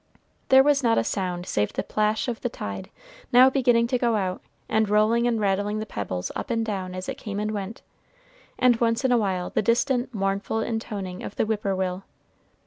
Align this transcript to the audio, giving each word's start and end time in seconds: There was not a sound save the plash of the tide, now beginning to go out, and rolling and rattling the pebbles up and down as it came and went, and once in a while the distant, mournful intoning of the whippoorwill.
There 0.49 0.63
was 0.63 0.81
not 0.81 0.97
a 0.97 1.03
sound 1.03 1.45
save 1.45 1.73
the 1.73 1.83
plash 1.83 2.27
of 2.27 2.41
the 2.41 2.49
tide, 2.49 2.89
now 3.31 3.51
beginning 3.51 3.85
to 3.89 3.99
go 3.99 4.15
out, 4.15 4.41
and 4.67 4.89
rolling 4.89 5.27
and 5.27 5.39
rattling 5.39 5.77
the 5.77 5.85
pebbles 5.85 6.31
up 6.35 6.49
and 6.49 6.65
down 6.65 6.95
as 6.95 7.07
it 7.07 7.19
came 7.19 7.39
and 7.39 7.51
went, 7.51 7.83
and 8.57 8.77
once 8.77 9.05
in 9.05 9.11
a 9.11 9.17
while 9.19 9.51
the 9.51 9.61
distant, 9.61 10.11
mournful 10.11 10.59
intoning 10.61 11.21
of 11.21 11.35
the 11.35 11.45
whippoorwill. 11.45 12.03